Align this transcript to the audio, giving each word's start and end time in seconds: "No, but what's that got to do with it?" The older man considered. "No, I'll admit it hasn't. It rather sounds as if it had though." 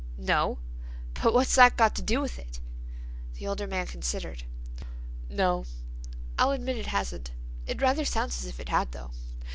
"No, 0.17 0.57
but 1.21 1.31
what's 1.31 1.53
that 1.53 1.77
got 1.77 1.93
to 1.95 2.01
do 2.01 2.21
with 2.21 2.39
it?" 2.39 2.59
The 3.35 3.45
older 3.45 3.67
man 3.67 3.85
considered. 3.85 4.45
"No, 5.29 5.65
I'll 6.39 6.49
admit 6.49 6.77
it 6.79 6.87
hasn't. 6.87 7.29
It 7.67 7.83
rather 7.83 8.03
sounds 8.03 8.39
as 8.41 8.47
if 8.47 8.59
it 8.59 8.69
had 8.69 8.93
though." 8.93 9.11